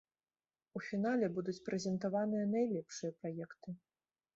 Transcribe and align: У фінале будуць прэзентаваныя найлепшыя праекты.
У 0.79 0.83
фінале 0.87 1.29
будуць 1.37 1.57
прэзентаваныя 1.69 2.51
найлепшыя 2.59 3.17
праекты. 3.23 3.69